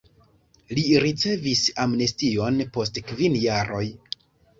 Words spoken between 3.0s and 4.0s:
kvin jaroj.